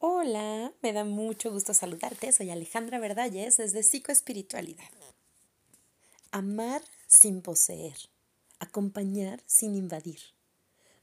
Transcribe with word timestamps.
Hola, 0.00 0.72
me 0.80 0.92
da 0.92 1.02
mucho 1.02 1.50
gusto 1.50 1.74
saludarte. 1.74 2.30
Soy 2.30 2.50
Alejandra 2.50 3.00
Verdalles 3.00 3.56
desde 3.56 3.82
Psicoespiritualidad. 3.82 4.88
Amar 6.30 6.82
sin 7.08 7.42
poseer, 7.42 7.96
acompañar 8.60 9.42
sin 9.46 9.74
invadir, 9.74 10.20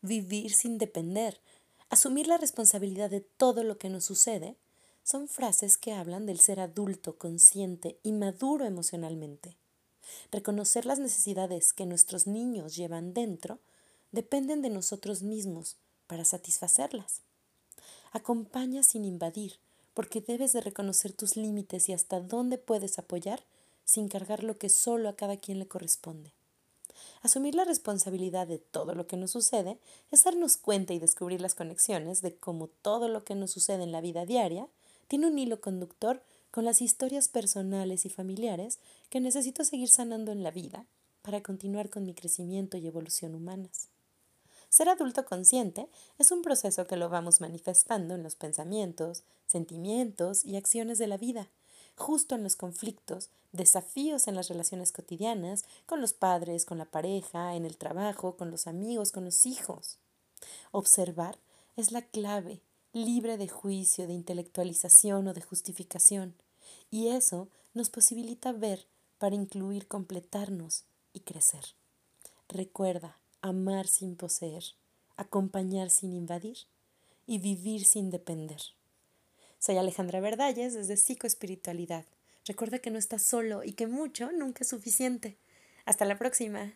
vivir 0.02 0.54
sin 0.54 0.78
depender, 0.78 1.42
asumir 1.90 2.28
la 2.28 2.38
responsabilidad 2.38 3.10
de 3.10 3.20
todo 3.20 3.66
lo 3.66 3.78
que 3.78 3.90
nos 3.90 4.06
sucede, 4.06 4.56
son 5.04 5.28
frases 5.28 5.76
que 5.76 5.92
hablan 5.92 6.26
del 6.26 6.40
ser 6.40 6.62
adulto, 6.62 7.18
consciente 7.18 8.00
y 8.02 8.14
maduro 8.14 8.64
emocionalmente. 8.64 9.58
Reconocer 10.32 10.86
las 10.86 11.00
necesidades 11.00 11.74
que 11.74 11.86
nuestros 11.86 12.28
niños 12.28 12.78
llevan 12.78 13.14
dentro 13.14 13.60
dependen 14.14 14.62
de 14.62 14.70
nosotros 14.70 15.22
mismos 15.22 15.76
para 16.08 16.24
satisfacerlas. 16.24 17.25
Acompaña 18.16 18.82
sin 18.82 19.04
invadir, 19.04 19.60
porque 19.94 20.22
debes 20.22 20.54
de 20.54 20.62
reconocer 20.62 21.12
tus 21.12 21.36
límites 21.36 21.90
y 21.90 21.92
hasta 21.92 22.22
dónde 22.22 22.58
puedes 22.58 22.98
apoyar 22.98 23.44
sin 23.84 24.08
cargar 24.08 24.42
lo 24.42 24.58
que 24.58 24.70
solo 24.70 25.10
a 25.10 25.18
cada 25.18 25.36
quien 25.36 25.60
le 25.60 25.68
corresponde. 25.68 26.32
Asumir 27.24 27.56
la 27.56 27.66
responsabilidad 27.66 28.48
de 28.48 28.58
todo 28.58 28.96
lo 28.96 29.06
que 29.06 29.18
nos 29.18 29.32
sucede 29.32 29.80
es 30.12 30.24
darnos 30.24 30.56
cuenta 30.56 30.94
y 30.94 31.00
descubrir 31.00 31.42
las 31.42 31.56
conexiones 31.56 32.22
de 32.22 32.34
cómo 32.38 32.68
todo 32.70 33.10
lo 33.10 33.26
que 33.26 33.36
nos 33.36 33.52
sucede 33.52 33.84
en 33.84 33.92
la 33.92 34.00
vida 34.00 34.26
diaria 34.26 34.70
tiene 35.10 35.28
un 35.28 35.38
hilo 35.38 35.60
conductor 35.60 36.24
con 36.52 36.64
las 36.64 36.82
historias 36.82 37.28
personales 37.28 38.06
y 38.06 38.10
familiares 38.10 38.80
que 39.10 39.20
necesito 39.20 39.66
seguir 39.66 39.90
sanando 39.90 40.32
en 40.32 40.42
la 40.42 40.52
vida 40.52 40.86
para 41.22 41.44
continuar 41.44 41.90
con 41.90 42.06
mi 42.06 42.14
crecimiento 42.14 42.78
y 42.78 42.88
evolución 42.88 43.36
humanas. 43.36 43.90
Ser 44.76 44.90
adulto 44.90 45.24
consciente 45.24 45.88
es 46.20 46.32
un 46.32 46.42
proceso 46.42 46.86
que 46.86 46.98
lo 46.98 47.08
vamos 47.08 47.40
manifestando 47.40 48.14
en 48.14 48.24
los 48.24 48.36
pensamientos, 48.36 49.24
sentimientos 49.48 50.44
y 50.44 50.58
acciones 50.58 50.98
de 50.98 51.08
la 51.08 51.16
vida, 51.16 51.48
justo 51.96 52.36
en 52.36 52.44
los 52.44 52.58
conflictos, 52.58 53.30
desafíos 53.54 54.28
en 54.28 54.36
las 54.36 54.50
relaciones 54.50 54.92
cotidianas, 54.92 55.64
con 55.86 56.02
los 56.02 56.12
padres, 56.12 56.66
con 56.66 56.78
la 56.78 56.84
pareja, 56.84 57.56
en 57.56 57.64
el 57.66 57.78
trabajo, 57.78 58.36
con 58.36 58.52
los 58.52 58.68
amigos, 58.68 59.14
con 59.14 59.24
los 59.24 59.46
hijos. 59.46 59.98
Observar 60.74 61.38
es 61.78 61.94
la 61.94 62.02
clave, 62.02 62.60
libre 62.92 63.38
de 63.38 63.48
juicio, 63.48 64.08
de 64.08 64.14
intelectualización 64.14 65.30
o 65.30 65.34
de 65.34 65.42
justificación, 65.42 66.36
y 66.92 67.08
eso 67.08 67.48
nos 67.74 67.90
posibilita 67.90 68.52
ver 68.52 68.88
para 69.20 69.36
incluir, 69.36 69.88
completarnos 69.88 70.84
y 71.14 71.22
crecer. 71.22 71.64
Recuerda, 72.50 73.18
amar 73.46 73.88
sin 73.88 74.16
poseer, 74.16 74.64
acompañar 75.18 75.92
sin 75.92 76.14
invadir 76.14 76.58
y 77.28 77.38
vivir 77.38 77.86
sin 77.86 78.10
depender. 78.10 78.60
Soy 79.60 79.78
Alejandra 79.78 80.20
Verdalles 80.20 80.74
desde 80.74 80.98
Psicoespiritualidad. 80.98 82.06
Recuerda 82.46 82.80
que 82.80 82.90
no 82.90 82.98
estás 82.98 83.22
solo 83.22 83.64
y 83.64 83.74
que 83.74 83.86
mucho 83.86 84.32
nunca 84.32 84.64
es 84.64 84.70
suficiente. 84.70 85.38
Hasta 85.86 86.06
la 86.06 86.18
próxima. 86.18 86.74